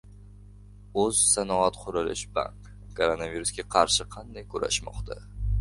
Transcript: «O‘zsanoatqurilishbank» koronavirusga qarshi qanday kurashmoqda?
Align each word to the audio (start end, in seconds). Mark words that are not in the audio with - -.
«O‘zsanoatqurilishbank» 1.01 2.71
koronavirusga 3.01 3.67
qarshi 3.77 4.09
qanday 4.17 4.49
kurashmoqda? 4.57 5.21